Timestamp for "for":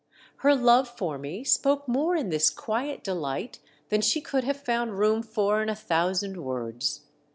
0.89-1.19, 5.21-5.61